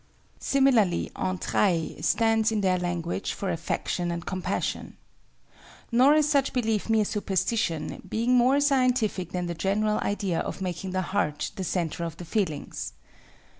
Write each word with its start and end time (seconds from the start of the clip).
Similarly 0.39 1.11
entrailles 1.15 2.03
stands 2.05 2.51
in 2.51 2.61
their 2.61 2.79
language 2.79 3.33
for 3.33 3.51
affection 3.51 4.09
and 4.09 4.25
compassion. 4.25 4.97
Nor 5.91 6.15
is 6.15 6.27
such 6.27 6.53
belief 6.53 6.89
mere 6.89 7.05
superstition, 7.05 8.01
being 8.09 8.33
more 8.33 8.59
scientific 8.61 9.29
than 9.31 9.45
the 9.45 9.53
general 9.53 9.99
idea 9.99 10.39
of 10.39 10.59
making 10.59 10.89
the 10.89 11.03
heart 11.13 11.51
the 11.55 11.63
centre 11.63 12.03
of 12.03 12.17
the 12.17 12.25
feelings. 12.25 12.93